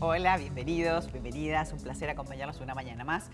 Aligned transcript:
Hola, 0.00 0.36
bienvenidos, 0.36 1.10
bienvenidas. 1.12 1.72
Un 1.72 1.78
placer 1.78 2.10
acompañarnos 2.10 2.60
una 2.60 2.74
mañana 2.74 3.04
más. 3.04 3.30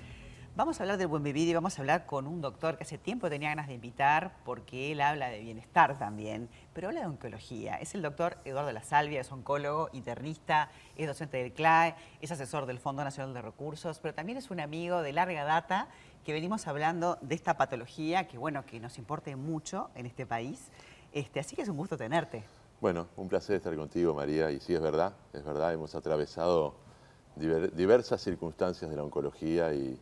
Vamos 0.56 0.78
a 0.78 0.82
hablar 0.82 0.98
del 0.98 1.06
buen 1.06 1.22
vivir 1.22 1.48
y 1.48 1.54
vamos 1.54 1.78
a 1.78 1.80
hablar 1.80 2.04
con 2.04 2.26
un 2.26 2.42
doctor 2.42 2.76
que 2.76 2.84
hace 2.84 2.98
tiempo 2.98 3.30
tenía 3.30 3.48
ganas 3.48 3.66
de 3.66 3.74
invitar 3.74 4.36
porque 4.44 4.92
él 4.92 5.00
habla 5.00 5.28
de 5.30 5.40
bienestar 5.40 5.98
también, 5.98 6.50
pero 6.74 6.88
habla 6.88 7.00
de 7.00 7.06
oncología. 7.06 7.76
Es 7.76 7.94
el 7.94 8.02
doctor 8.02 8.36
Eduardo 8.44 8.70
La 8.72 8.82
Salvia, 8.82 9.22
es 9.22 9.32
oncólogo, 9.32 9.88
internista, 9.94 10.70
es 10.96 11.06
docente 11.06 11.38
del 11.38 11.54
CLAE, 11.54 11.94
es 12.20 12.30
asesor 12.30 12.66
del 12.66 12.78
Fondo 12.78 13.02
Nacional 13.02 13.32
de 13.32 13.40
Recursos, 13.40 13.98
pero 13.98 14.12
también 14.12 14.36
es 14.36 14.50
un 14.50 14.60
amigo 14.60 15.00
de 15.00 15.14
larga 15.14 15.44
data 15.44 15.88
que 16.24 16.34
venimos 16.34 16.66
hablando 16.66 17.16
de 17.22 17.34
esta 17.34 17.56
patología 17.56 18.28
que, 18.28 18.36
bueno, 18.36 18.66
que 18.66 18.80
nos 18.80 18.98
importe 18.98 19.34
mucho 19.34 19.90
en 19.94 20.04
este 20.04 20.26
país. 20.26 20.70
Este, 21.12 21.40
así 21.40 21.56
que 21.56 21.62
es 21.62 21.68
un 21.68 21.78
gusto 21.78 21.96
tenerte. 21.96 22.44
Bueno, 22.80 23.08
un 23.16 23.28
placer 23.28 23.56
estar 23.56 23.76
contigo, 23.76 24.14
María, 24.14 24.50
y 24.50 24.58
sí, 24.58 24.74
es 24.74 24.80
verdad, 24.80 25.12
es 25.34 25.44
verdad, 25.44 25.74
hemos 25.74 25.94
atravesado 25.94 26.74
diversas 27.36 28.22
circunstancias 28.22 28.90
de 28.90 28.96
la 28.96 29.04
oncología 29.04 29.74
y, 29.74 29.98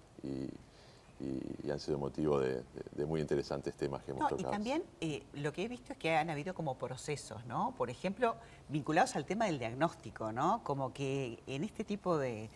han 1.71 1.81
sido 1.81 1.99
motivo 1.99 2.41
de, 2.41 2.63
muy 3.07 3.21
interesantes 3.21 3.75
temas 3.75 4.03
que 4.03 4.13
hemos 4.13 4.23
no, 4.23 4.29
tocado. 4.29 4.49
Y 4.49 4.53
también 4.53 4.83
eh, 5.01 5.23
lo 5.35 5.53
que 5.53 5.65
he 5.65 5.69
visto 5.69 5.93
es 5.93 5.99
que 5.99 6.17
han 6.17 6.31
habido 6.31 6.55
como 6.55 6.79
procesos, 6.79 7.45
¿no? 7.47 7.75
Por 7.77 7.91
ejemplo, 7.91 8.37
vinculados 8.69 9.17
al 9.17 9.27
tema 9.27 9.47
del 9.47 9.59
diagnóstico, 9.59 10.33
¿no? 10.33 10.63
Como 10.65 10.95
que 10.95 11.43
en 11.47 11.65
este 11.65 11.85
tipo 11.85 12.17
de, 12.17 12.49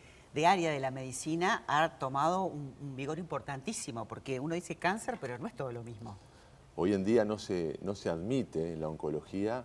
área 0.47 0.71
de 0.71 0.81
la 0.81 0.91
medicina 0.91 1.65
ha 1.67 1.99
tomado 1.99 2.45
un, 2.45 2.75
un 2.81 2.97
vigor 2.97 3.19
importantísimo, 3.19 4.07
porque 4.07 4.41
uno 4.41 4.55
dice 4.55 4.77
cáncer, 4.77 5.19
pero 5.21 5.39
no 5.39 5.47
es 5.47 5.55
todo 5.55 5.73
lo 5.73 5.83
mismo. 5.83 6.17
Hoy 6.75 6.95
en 6.95 7.05
día 7.05 7.25
no 7.25 7.39
se, 7.39 7.79
no 7.83 7.95
se 7.95 8.09
admite 8.09 8.73
en 8.73 8.81
la 8.81 8.89
oncología 8.89 9.65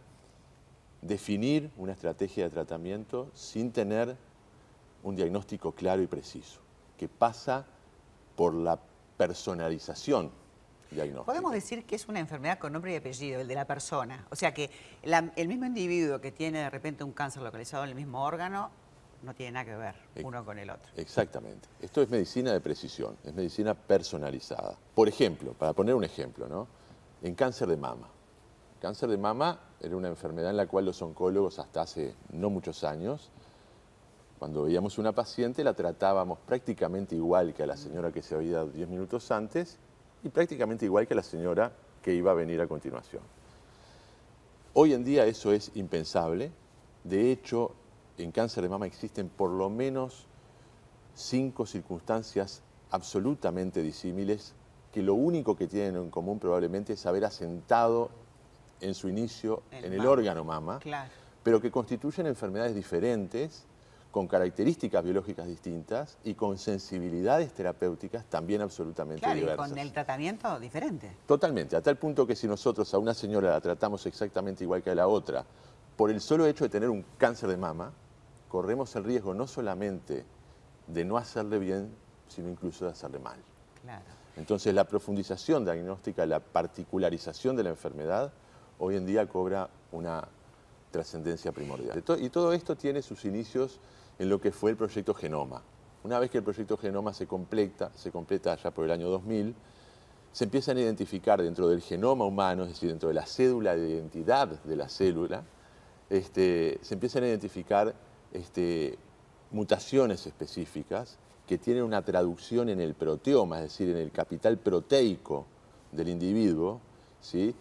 definir 1.01 1.71
una 1.77 1.93
estrategia 1.93 2.45
de 2.45 2.49
tratamiento 2.49 3.29
sin 3.33 3.71
tener 3.71 4.15
un 5.03 5.15
diagnóstico 5.15 5.71
claro 5.71 6.01
y 6.01 6.07
preciso, 6.07 6.59
que 6.97 7.07
pasa 7.07 7.65
por 8.35 8.53
la 8.53 8.79
personalización 9.17 10.31
diagnóstica. 10.91 11.25
Podemos 11.25 11.51
decir 11.51 11.85
que 11.85 11.95
es 11.95 12.07
una 12.07 12.19
enfermedad 12.19 12.59
con 12.59 12.73
nombre 12.73 12.93
y 12.93 12.95
apellido, 12.95 13.41
el 13.41 13.47
de 13.47 13.55
la 13.55 13.65
persona. 13.65 14.25
O 14.29 14.35
sea 14.35 14.53
que 14.53 14.69
el 15.03 15.47
mismo 15.47 15.65
individuo 15.65 16.19
que 16.19 16.31
tiene 16.31 16.59
de 16.59 16.69
repente 16.69 17.03
un 17.03 17.11
cáncer 17.11 17.43
localizado 17.43 17.83
en 17.83 17.89
el 17.89 17.95
mismo 17.95 18.23
órgano 18.23 18.71
no 19.23 19.33
tiene 19.33 19.53
nada 19.53 19.65
que 19.65 19.75
ver 19.75 19.95
uno 20.23 20.45
con 20.45 20.59
el 20.59 20.69
otro. 20.69 20.91
Exactamente. 20.95 21.67
Esto 21.81 22.01
es 22.01 22.09
medicina 22.09 22.53
de 22.53 22.61
precisión, 22.61 23.17
es 23.23 23.33
medicina 23.33 23.73
personalizada. 23.73 24.77
Por 24.93 25.07
ejemplo, 25.07 25.53
para 25.53 25.73
poner 25.73 25.95
un 25.95 26.03
ejemplo, 26.03 26.47
¿no? 26.47 26.67
en 27.21 27.35
cáncer 27.35 27.67
de 27.67 27.77
mama. 27.77 28.07
Cáncer 28.81 29.09
de 29.09 29.17
mama 29.17 29.59
era 29.81 29.95
una 29.95 30.07
enfermedad 30.07 30.51
en 30.51 30.57
la 30.57 30.67
cual 30.67 30.85
los 30.85 31.01
oncólogos 31.01 31.59
hasta 31.59 31.81
hace 31.81 32.15
no 32.31 32.49
muchos 32.49 32.83
años, 32.83 33.29
cuando 34.39 34.63
veíamos 34.63 34.97
una 34.99 35.13
paciente 35.13 35.63
la 35.63 35.73
tratábamos 35.73 36.37
prácticamente 36.45 37.15
igual 37.15 37.53
que 37.53 37.63
a 37.63 37.65
la 37.67 37.77
señora 37.77 38.11
que 38.11 38.21
se 38.21 38.35
había 38.35 38.57
dado 38.57 38.69
10 38.69 38.87
minutos 38.87 39.31
antes 39.31 39.77
y 40.23 40.29
prácticamente 40.29 40.85
igual 40.85 41.07
que 41.07 41.15
a 41.15 41.17
la 41.17 41.23
señora 41.23 41.71
que 42.03 42.13
iba 42.13 42.31
a 42.31 42.35
venir 42.35 42.61
a 42.61 42.67
continuación. 42.67 43.23
Hoy 44.73 44.93
en 44.93 45.03
día 45.03 45.25
eso 45.25 45.51
es 45.51 45.71
impensable. 45.73 46.51
De 47.03 47.31
hecho, 47.31 47.71
en 48.19 48.31
cáncer 48.31 48.61
de 48.61 48.69
mama 48.69 48.85
existen 48.85 49.27
por 49.27 49.49
lo 49.49 49.71
menos 49.71 50.27
cinco 51.15 51.65
circunstancias 51.65 52.61
absolutamente 52.91 53.81
disímiles 53.81 54.53
que 54.93 55.01
lo 55.01 55.15
único 55.15 55.55
que 55.55 55.67
tienen 55.67 55.95
en 55.95 56.11
común 56.11 56.37
probablemente 56.37 56.93
es 56.93 57.05
haber 57.07 57.25
asentado 57.25 58.09
en 58.81 58.93
su 58.93 59.09
inicio 59.09 59.63
en 59.71 59.93
el 59.93 60.05
órgano 60.05 60.43
mama, 60.43 60.79
pero 61.43 61.61
que 61.61 61.71
constituyen 61.71 62.27
enfermedades 62.27 62.75
diferentes, 62.75 63.65
con 64.11 64.27
características 64.27 65.03
biológicas 65.03 65.45
distintas 65.45 66.17
y 66.23 66.33
con 66.33 66.57
sensibilidades 66.57 67.53
terapéuticas 67.53 68.25
también 68.25 68.61
absolutamente 68.61 69.21
claro, 69.21 69.35
diversas. 69.35 69.67
Y 69.67 69.69
con 69.69 69.77
el 69.77 69.91
tratamiento 69.91 70.59
diferente. 70.59 71.11
Totalmente, 71.27 71.75
a 71.75 71.81
tal 71.81 71.97
punto 71.97 72.25
que 72.25 72.35
si 72.35 72.47
nosotros 72.47 72.91
a 72.93 72.97
una 72.97 73.13
señora 73.13 73.51
la 73.51 73.61
tratamos 73.61 74.05
exactamente 74.05 74.63
igual 74.63 74.81
que 74.81 74.89
a 74.89 74.95
la 74.95 75.07
otra, 75.07 75.45
por 75.95 76.09
el 76.09 76.21
solo 76.21 76.47
hecho 76.47 76.63
de 76.63 76.69
tener 76.69 76.89
un 76.89 77.05
cáncer 77.17 77.49
de 77.49 77.57
mama, 77.57 77.91
corremos 78.47 78.95
el 78.95 79.03
riesgo 79.03 79.33
no 79.33 79.45
solamente 79.45 80.25
de 80.87 81.05
no 81.05 81.17
hacerle 81.17 81.59
bien, 81.59 81.93
sino 82.27 82.49
incluso 82.49 82.85
de 82.85 82.91
hacerle 82.91 83.19
mal. 83.19 83.37
Claro. 83.83 84.03
Entonces 84.37 84.73
la 84.73 84.85
profundización 84.85 85.65
diagnóstica, 85.65 86.25
la 86.25 86.39
particularización 86.39 87.55
de 87.55 87.63
la 87.63 87.69
enfermedad, 87.69 88.31
hoy 88.79 88.95
en 88.95 89.05
día 89.05 89.27
cobra 89.27 89.69
una 89.91 90.27
trascendencia 90.91 91.51
primordial. 91.51 92.03
Y 92.19 92.29
todo 92.29 92.53
esto 92.53 92.75
tiene 92.75 93.01
sus 93.01 93.25
inicios 93.25 93.79
en 94.19 94.29
lo 94.29 94.39
que 94.39 94.51
fue 94.51 94.71
el 94.71 94.77
proyecto 94.77 95.13
Genoma. 95.13 95.61
Una 96.03 96.19
vez 96.19 96.29
que 96.29 96.37
el 96.37 96.43
proyecto 96.43 96.77
Genoma 96.77 97.13
se 97.13 97.27
completa, 97.27 97.91
se 97.95 98.11
completa 98.11 98.55
ya 98.55 98.71
por 98.71 98.85
el 98.85 98.91
año 98.91 99.09
2000, 99.09 99.53
se 100.31 100.43
empiezan 100.43 100.77
a 100.77 100.81
identificar 100.81 101.41
dentro 101.41 101.67
del 101.67 101.81
genoma 101.81 102.25
humano, 102.25 102.63
es 102.63 102.69
decir, 102.69 102.89
dentro 102.89 103.09
de 103.09 103.15
la 103.15 103.25
cédula 103.25 103.75
de 103.75 103.89
identidad 103.89 104.47
de 104.47 104.75
la 104.75 104.87
célula, 104.87 105.43
este, 106.09 106.79
se 106.81 106.93
empiezan 106.93 107.23
a 107.23 107.27
identificar 107.27 107.93
este, 108.31 108.97
mutaciones 109.51 110.27
específicas 110.27 111.17
que 111.47 111.57
tienen 111.57 111.83
una 111.83 112.03
traducción 112.03 112.69
en 112.69 112.81
el 112.81 112.93
proteoma, 112.93 113.57
es 113.57 113.63
decir, 113.63 113.89
en 113.89 113.97
el 113.97 114.11
capital 114.11 114.57
proteico 114.57 115.45
del 115.91 116.09
individuo, 116.09 116.81
¿sí? 117.21 117.55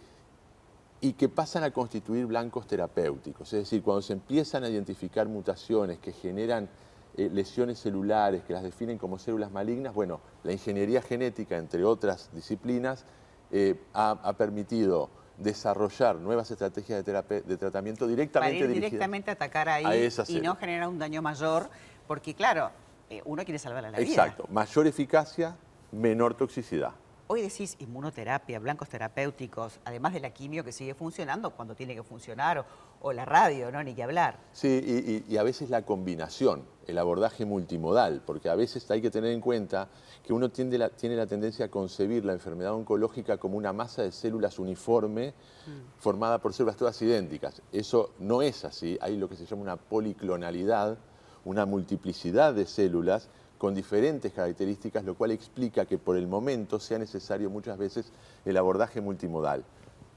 Y 0.99 1.13
que 1.13 1.29
pasan 1.29 1.63
a 1.63 1.71
constituir 1.71 2.25
blancos 2.25 2.67
terapéuticos. 2.67 3.53
Es 3.53 3.59
decir, 3.59 3.83
cuando 3.83 4.01
se 4.01 4.13
empiezan 4.13 4.63
a 4.63 4.69
identificar 4.69 5.27
mutaciones 5.27 5.99
que 5.99 6.11
generan 6.11 6.69
eh, 7.15 7.29
lesiones 7.31 7.79
celulares, 7.79 8.43
que 8.43 8.53
las 8.53 8.63
definen 8.63 8.97
como 8.97 9.19
células 9.19 9.51
malignas, 9.51 9.93
bueno, 9.93 10.21
la 10.43 10.51
ingeniería 10.51 11.01
genética, 11.01 11.57
entre 11.57 11.83
otras 11.83 12.29
disciplinas, 12.33 13.05
eh, 13.51 13.75
ha, 13.93 14.33
permitido 14.37 15.09
desarrollar 15.37 16.17
nuevas 16.17 16.49
estrategias 16.49 17.05
de, 17.05 17.57
tratamiento 17.57 18.07
directamente 18.07 18.59
Para 18.59 18.69
ir 18.69 18.73
directamente 18.73 19.31
atacar 19.31 19.69
ahí 19.69 20.09
y 20.27 20.41
no 20.41 20.55
generar 20.55 20.89
un 20.89 20.99
daño 20.99 21.21
mayor, 21.21 21.69
porque 22.07 22.33
claro, 22.33 22.71
eh, 23.09 23.21
uno 23.25 23.43
quiere 23.45 23.59
salvar 23.59 23.85
a 23.85 23.91
la 23.91 23.99
vida. 23.99 24.09
Exacto, 24.09 24.45
mayor 24.49 24.87
eficacia, 24.87 25.55
menor 25.91 26.33
toxicidad. 26.33 26.91
Hoy 27.29 27.41
decís 27.41 27.75
inmunoterapia, 27.79 28.57
blancos 28.57 28.87
terapéuticos, 28.87 29.81
además 29.83 30.13
de 30.13 30.21
la 30.21 30.29
quimio 30.29 30.63
que 30.63 30.71
sigue 30.71 30.93
funcionando 30.93 31.49
cuando 31.49 31.75
tiene 31.75 31.93
que 31.93 32.01
funcionar, 32.01 32.65
o, 33.01 33.11
la 33.11 33.25
radio, 33.25 33.69
¿no? 33.69 33.83
Ni 33.83 33.93
que 33.93 34.01
hablar. 34.01 34.39
Sí, 34.53 35.23
y, 35.27 35.35
a 35.35 35.43
veces 35.43 35.69
la 35.69 35.81
combinación, 35.81 36.63
el 36.87 36.97
abordaje 36.97 37.45
multimodal, 37.45 38.21
porque 38.25 38.49
a 38.49 38.55
veces 38.55 38.89
hay 38.89 39.01
que 39.01 39.11
tener 39.11 39.33
en 39.33 39.41
cuenta 39.41 39.89
que 40.23 40.31
uno 40.31 40.49
tiene 40.49 40.77
la 40.77 41.27
tendencia 41.27 41.65
a 41.65 41.67
concebir 41.69 42.23
la 42.23 42.31
enfermedad 42.31 42.73
oncológica 42.73 43.37
como 43.37 43.57
una 43.57 43.73
masa 43.73 44.03
de 44.03 44.13
células 44.13 44.57
uniforme 44.57 45.33
mm. 45.67 45.99
formada 45.99 46.39
por 46.39 46.53
células 46.53 46.77
todas 46.77 47.01
idénticas. 47.01 47.61
Eso 47.73 48.11
no 48.19 48.41
es 48.41 48.63
así, 48.63 48.97
hay 49.01 49.17
lo 49.17 49.27
que 49.27 49.35
se 49.35 49.45
llama 49.45 49.63
una 49.63 49.75
policlonalidad, 49.75 50.97
una 51.43 51.65
multiplicidad 51.65 52.53
de 52.53 52.65
células 52.65 53.29
con 53.57 53.73
diferentes 53.73 54.33
características, 54.33 55.03
lo 55.03 55.15
cual 55.15 55.31
explica 55.31 55.85
que 55.85 55.97
por 55.97 56.17
el 56.17 56.27
momento 56.27 56.79
sea 56.79 56.99
necesario 56.99 57.49
muchas 57.49 57.77
veces 57.77 58.11
el 58.45 58.57
abordaje 58.57 59.01
multimodal, 59.01 59.63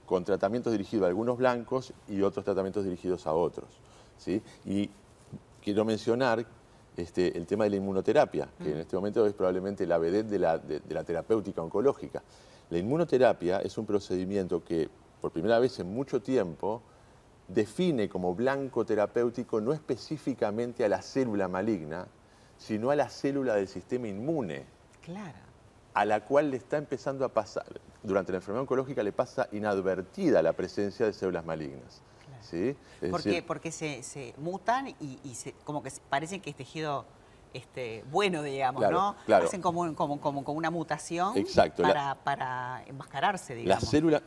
con 0.07 0.25
tratamientos 0.25 0.73
dirigidos 0.73 1.05
a 1.05 1.09
algunos 1.09 1.39
blancos 1.39 1.93
y 2.09 2.21
otros 2.23 2.45
tratamientos 2.45 2.85
dirigidos 2.85 3.27
a 3.27 3.33
otros. 3.33 3.69
¿sí? 4.19 4.43
Y 4.67 4.91
quiero 5.63 5.85
mencionar 5.85 6.45
este, 6.97 7.37
el 7.37 7.47
tema 7.47 7.65
de 7.65 7.71
la 7.71 7.77
inmunoterapia, 7.77 8.49
que 8.59 8.71
en 8.71 8.79
mm. 8.79 8.81
este 8.81 8.97
momento 8.97 9.27
es 9.27 9.33
probablemente 9.33 9.87
la 9.87 9.99
vedette 9.99 10.29
de 10.29 10.39
la, 10.39 10.59
de 10.59 10.83
la 10.89 11.05
terapéutica 11.05 11.63
oncológica. 11.63 12.23
La 12.69 12.79
inmunoterapia 12.79 13.61
es 13.61 13.79
un 13.79 13.87
procedimiento 13.87 14.63
que 14.63 14.89
por 15.21 15.31
primera 15.33 15.59
vez 15.59 15.79
en 15.79 15.93
mucho 15.93 16.21
tiempo 16.21 16.83
define 17.49 18.09
como 18.09 18.35
blanco 18.35 18.85
terapéutico 18.85 19.61
no 19.61 19.73
específicamente 19.73 20.85
a 20.85 20.89
la 20.89 21.03
célula 21.03 21.49
maligna, 21.49 22.07
sino 22.61 22.91
a 22.91 22.97
la 22.97 23.09
célula 23.09 23.55
del 23.57 23.67
sistema 23.67 24.07
inmune. 24.07 24.65
Claro. 25.03 25.39
A 25.95 26.05
la 26.05 26.21
cual 26.21 26.51
le 26.51 26.59
está 26.59 26.77
empezando 26.77 27.25
a 27.25 27.31
pasar, 27.31 27.67
durante 28.03 28.33
la 28.33 28.39
enfermedad 28.39 28.63
oncológica 28.63 29.03
le 29.03 29.13
pasa 29.13 29.49
inadvertida 29.51 30.43
la 30.43 30.53
presencia 30.53 31.07
de 31.07 31.13
células 31.13 31.45
malignas. 31.45 32.03
¿sí? 32.43 32.77
Porque 33.47 33.73
se, 33.73 34.35
mutan 34.37 34.89
y, 34.89 35.19
como 35.65 35.83
que 35.83 35.91
parece 36.09 36.41
que 36.41 36.51
es 36.51 36.57
tejido 36.57 37.07
este, 37.55 38.05
bueno, 38.11 38.43
digamos, 38.43 38.89
¿no? 38.91 39.17
Hacen 39.35 39.61
como, 39.61 39.93
como, 39.95 40.21
como, 40.21 40.53
una 40.53 40.71
mutación 40.71 41.35
Para, 41.77 42.15
para 42.15 42.85
enmascararse, 42.87 43.55
digamos. 43.55 43.83
La 43.83 43.89
célula, 43.89 44.23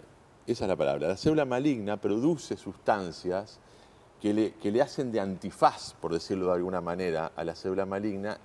esa 0.47 0.65
es 0.65 0.67
la 0.67 0.75
palabra, 0.75 1.07
la 1.07 1.17
célula 1.17 1.45
maligna 1.45 1.97
produce 1.97 2.57
sustancias 2.57 3.59
que 4.23 4.71
le, 4.71 4.81
hacen 4.81 5.11
de 5.11 5.19
antifaz, 5.19 5.95
por 5.99 6.13
decirlo 6.13 6.45
de 6.45 6.53
alguna 6.53 6.79
manera, 6.79 7.33
a 7.35 7.43
la 7.43 7.53
célula 7.55 7.85
maligna 7.85 8.37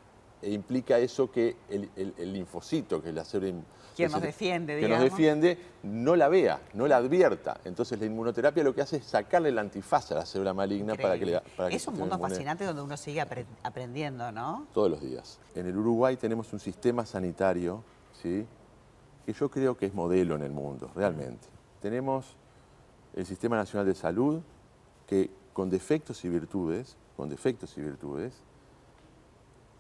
e 0.42 0.50
implica 0.50 0.98
eso 0.98 1.30
que 1.30 1.54
el, 1.68 1.88
linfocito, 2.32 3.00
que 3.00 3.10
es 3.10 3.14
la 3.14 3.24
célula 3.24 3.62
que 3.96 4.08
nos 4.08 4.20
defiende, 4.20 4.80
que 4.80 4.88
nos 4.88 5.00
defiende, 5.00 5.56
no 5.84 6.16
la 6.16 6.28
vea, 6.28 6.60
no 6.74 6.88
la 6.88 6.96
advierta. 6.96 7.60
Entonces 7.64 7.96
la 8.00 8.06
inmunoterapia 8.06 8.64
lo 8.64 8.74
que 8.74 8.82
hace 8.82 8.96
es 8.96 9.04
sacarle 9.04 9.52
la 9.52 9.60
antifaz 9.60 10.10
a 10.10 10.16
la 10.16 10.26
célula 10.26 10.52
maligna 10.52 10.96
para 10.96 11.16
que 11.16 11.26
le 11.26 11.40
para 11.56 11.68
Es 11.68 11.86
un 11.86 11.96
mundo 11.96 12.18
fascinante 12.18 12.64
donde 12.64 12.82
uno 12.82 12.96
sigue 12.96 13.20
aprendiendo, 13.20 14.32
¿no? 14.32 14.66
Todos 14.74 14.90
los 14.90 15.00
días. 15.00 15.38
En 15.54 15.66
el 15.66 15.76
Uruguay 15.76 16.16
tenemos 16.16 16.52
un 16.52 16.58
sistema 16.58 17.06
sanitario, 17.06 17.84
¿sí? 18.20 18.44
que 19.24 19.32
yo 19.32 19.48
creo 19.48 19.76
que 19.76 19.86
es 19.86 19.94
modelo 19.94 20.34
en 20.34 20.42
el 20.42 20.50
mundo, 20.50 20.90
realmente. 20.96 21.46
Tenemos 21.80 22.34
el 23.14 23.26
Sistema 23.26 23.56
Nacional 23.56 23.86
de 23.86 23.94
Salud, 23.94 24.40
que 25.06 25.30
con 25.58 25.68
defectos 25.68 26.24
y 26.24 26.28
virtudes, 26.28 26.96
con 27.16 27.28
defectos 27.28 27.76
y 27.76 27.80
virtudes, 27.80 28.32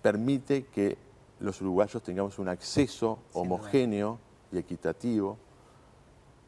permite 0.02 0.64
que 0.66 0.98
los 1.38 1.60
uruguayos 1.60 2.02
tengamos 2.02 2.40
un 2.40 2.48
acceso 2.48 3.20
homogéneo 3.32 4.18
y 4.50 4.58
equitativo 4.58 5.38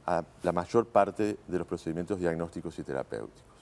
a 0.04 0.24
la 0.42 0.50
mayor 0.50 0.84
parte 0.86 1.38
de 1.46 1.58
los 1.58 1.64
procedimientos 1.64 2.18
diagnósticos 2.18 2.76
y 2.80 2.82
terapéuticos. 2.82 3.54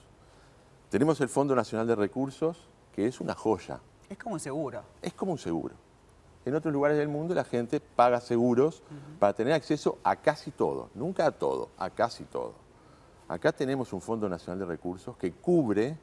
Tenemos 0.89 1.21
el 1.21 1.29
Fondo 1.29 1.53
Nacional 1.53 1.85
de 1.85 1.93
Recursos, 1.93 2.67
que 2.91 3.05
es 3.05 3.21
una 3.21 3.35
joya. 3.35 3.79
Es 4.09 4.17
como 4.17 4.33
un 4.33 4.39
seguro. 4.39 4.81
Es 5.03 5.13
como 5.13 5.33
un 5.33 5.37
seguro. 5.37 5.75
En 6.45 6.55
otros 6.55 6.73
lugares 6.73 6.97
del 6.97 7.09
mundo 7.09 7.35
la 7.35 7.43
gente 7.43 7.79
paga 7.79 8.21
seguros 8.21 8.81
para 9.19 9.33
tener 9.33 9.53
acceso 9.53 9.99
a 10.03 10.15
casi 10.15 10.49
todo, 10.49 10.89
nunca 10.95 11.27
a 11.27 11.31
todo, 11.31 11.69
a 11.77 11.91
casi 11.91 12.23
todo. 12.23 12.55
Acá 13.29 13.51
tenemos 13.51 13.93
un 13.93 14.01
Fondo 14.01 14.27
Nacional 14.27 14.57
de 14.57 14.65
Recursos 14.65 15.15
que 15.15 15.31
cubre 15.31 15.95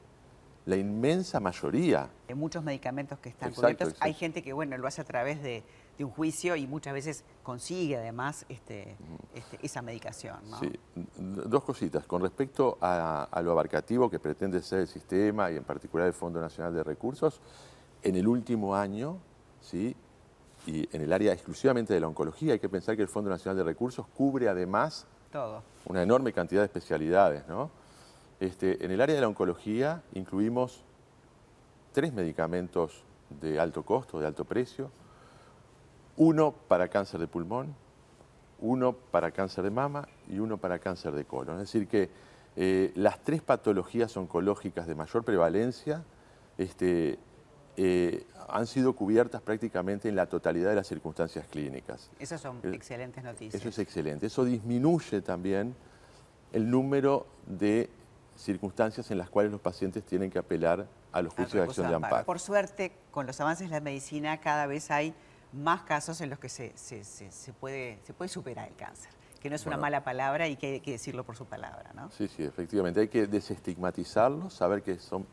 la 0.64 0.76
inmensa 0.76 1.40
mayoría. 1.40 2.08
De 2.28 2.37
muchos 2.37 2.62
medicamentos 2.62 3.19
que 3.19 3.31
están 3.31 3.52
cubiertos. 3.52 3.96
Hay 3.99 4.14
gente 4.14 4.44
que, 4.44 4.52
bueno, 4.52 4.78
lo 4.78 4.87
hace 4.87 5.00
a 5.00 5.05
través 5.05 5.43
de, 5.43 5.64
un 5.99 6.11
juicio 6.11 6.55
y 6.55 6.69
muchas 6.69 6.94
veces 6.94 7.25
consigue 7.43 7.96
además 7.96 8.46
este, 8.49 8.96
este, 9.34 9.58
esa 9.62 9.82
medicación. 9.82 10.37
Sí, 10.61 10.70
dos 11.17 11.64
cositas. 11.64 12.06
Con 12.06 12.23
respecto 12.23 12.78
a, 12.81 13.29
lo 13.43 13.50
abarcativo 13.50 14.08
que 14.08 14.20
pretende 14.20 14.62
ser 14.62 14.81
el 14.81 14.88
sistema 14.88 15.50
y 15.50 15.56
en 15.56 15.64
particular 15.64 16.06
el 16.06 16.14
Fondo 16.14 16.40
Nacional 16.40 16.75
de 16.75 16.84
Recursos, 16.84 17.40
en 18.05 18.14
el 18.14 18.29
último 18.29 18.76
año, 18.76 19.19
¿sí? 19.61 19.96
y 20.64 20.88
en 20.94 21.02
el 21.02 21.12
área 21.12 21.32
exclusivamente 21.32 21.93
de 21.93 21.99
la 21.99 22.06
oncología, 22.06 22.52
hay 22.52 22.61
que 22.61 22.69
pensar 22.69 22.94
que 22.94 23.02
el 23.02 23.08
Fondo 23.08 23.31
Nacional 23.31 23.56
de 23.56 23.64
Recursos 23.64 24.06
cubre 24.14 24.49
además 24.49 25.06
Todo. 25.32 25.62
una 25.87 26.02
enorme 26.02 26.32
cantidad 26.32 26.62
de 26.62 26.67
especialidades, 26.67 27.46
¿no? 27.49 27.70
Este, 28.40 28.84
en 28.84 28.90
el 28.90 29.00
área 29.00 29.14
de 29.14 29.20
la 29.20 29.28
oncología 29.28 30.02
incluimos 30.12 30.82
tres 31.93 32.12
medicamentos 32.12 33.02
de 33.40 33.58
alto 33.58 33.82
costo, 33.82 34.20
de 34.20 34.26
alto 34.26 34.44
precio, 34.44 34.90
uno 36.17 36.52
para 36.69 36.88
cáncer 36.88 37.20
de 37.20 37.26
pulmón, 37.26 37.75
uno 38.61 38.93
para 38.93 39.31
cáncer 39.31 39.64
de 39.64 39.70
mama 39.70 40.08
y 40.28 40.38
uno 40.38 40.58
para 40.58 40.78
cáncer 40.78 41.12
de 41.12 41.25
colon. 41.25 41.56
Es 41.56 41.72
decir, 41.72 41.88
que 41.88 42.11
eh, 42.56 42.93
las 42.94 43.22
tres 43.22 43.43
patologías 43.43 44.17
oncológicas 44.17 44.87
de 44.87 44.94
mayor 44.94 45.25
prevalencia 45.25 46.05
este, 46.58 47.19
eh, 47.76 48.26
han 48.49 48.67
sido 48.67 48.94
cubiertas 48.94 49.43
prácticamente 49.43 50.08
en 50.08 50.17
la 50.17 50.26
totalidad 50.26 50.70
de 50.70 50.76
las 50.76 50.87
circunstancias 50.87 51.46
clínicas. 51.49 52.11
Esas 52.19 52.40
son 52.40 52.61
excelentes 52.62 53.23
noticias. 53.23 53.61
Eso 53.61 53.69
es 53.69 53.78
excelente. 53.78 54.26
Eso 54.26 54.44
disminuye 54.44 55.20
también 55.20 55.75
el 56.52 56.70
número 56.70 57.26
de 57.46 57.90
circunstancias 58.37 59.11
en 59.11 59.19
las 59.19 59.31
cuales 59.31 59.50
los 59.50 59.61
pacientes 59.61 60.05
tienen 60.05 60.31
que 60.31 60.38
apelar 60.38 60.87
a 61.12 61.23
los 61.23 61.32
juicios 61.32 61.55
de 61.55 61.62
acción 61.62 61.88
de 61.88 61.94
amparo. 61.94 62.25
Por 62.25 62.38
suerte, 62.38 62.93
con 63.11 63.26
los 63.26 63.40
avances 63.40 63.69
de 63.69 63.75
la 63.75 63.81
medicina, 63.81 64.38
cada 64.38 64.67
vez 64.67 64.90
hay 64.90 65.14
más 65.52 65.82
casos 65.82 66.20
en 66.20 66.31
los 66.31 66.38
que 66.38 66.49
se, 66.49 66.72
puede, 67.58 67.99
se 68.05 68.12
puede 68.12 68.29
superar 68.29 68.69
el 68.69 68.76
cáncer, 68.76 69.11
que 69.40 69.49
no 69.49 69.56
es 69.56 69.67
una 69.67 69.76
mala 69.76 70.05
palabra 70.05 70.49
y 70.49 70.56
que 70.56 70.75
hay 70.75 70.81
que 70.81 70.93
decirlo 70.93 71.25
por 71.25 71.37
su 71.37 71.46
palabra. 71.46 71.93
¿no? 71.94 72.11
Sí, 72.11 72.29
sí, 72.29 72.44
efectivamente. 72.44 73.00
Hay 73.00 73.08
que 73.08 73.26
desestigmatizarlo, 73.26 74.50
saber 74.50 74.82
que 74.82 74.99
son 74.99 75.26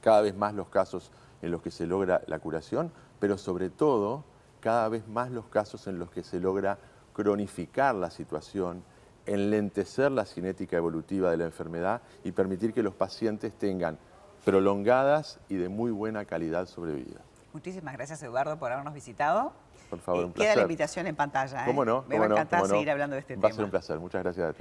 cada 0.00 0.20
vez 0.20 0.34
más 0.34 0.52
los 0.54 0.68
casos 0.68 1.10
en 1.42 1.50
los 1.50 1.60
que 1.60 1.70
se 1.70 1.86
logra 1.86 2.22
la 2.26 2.38
curación, 2.38 2.92
pero 3.20 3.36
sobre 3.36 3.68
todo 3.68 4.24
cada 4.60 4.88
vez 4.88 5.06
más 5.08 5.30
los 5.30 5.46
casos 5.46 5.86
en 5.86 5.98
los 5.98 6.10
que 6.10 6.22
se 6.22 6.40
logra 6.40 6.78
cronificar 7.12 7.94
la 7.94 8.10
situación 8.10 8.82
enlentecer 9.26 10.10
la 10.10 10.24
cinética 10.24 10.76
evolutiva 10.76 11.30
de 11.30 11.36
la 11.36 11.44
enfermedad 11.44 12.02
y 12.24 12.32
permitir 12.32 12.72
que 12.72 12.82
los 12.82 12.94
pacientes 12.94 13.52
tengan 13.54 13.98
prolongadas 14.44 15.38
y 15.48 15.56
de 15.56 15.68
muy 15.68 15.90
buena 15.90 16.24
calidad 16.24 16.66
sobrevida. 16.66 17.20
Muchísimas 17.52 17.94
gracias, 17.94 18.22
Eduardo, 18.22 18.58
por 18.58 18.72
habernos 18.72 18.94
visitado. 18.94 19.52
Por 19.90 20.00
favor, 20.00 20.24
un 20.24 20.32
placer. 20.32 20.52
Queda 20.52 20.56
la 20.56 20.62
invitación 20.62 21.06
en 21.06 21.14
pantalla. 21.14 21.62
¿eh? 21.62 21.66
¿Cómo 21.66 21.84
no? 21.84 22.04
Me 22.08 22.18
va 22.18 22.24
a 22.24 22.28
encantar 22.28 22.66
seguir 22.66 22.90
hablando 22.90 23.14
de 23.14 23.20
este 23.20 23.34
tema. 23.34 23.42
Va 23.42 23.50
a 23.50 23.52
ser 23.52 23.64
un 23.64 23.70
placer. 23.70 24.00
Muchas 24.00 24.22
gracias 24.22 24.48
a 24.48 24.52
ti. 24.54 24.60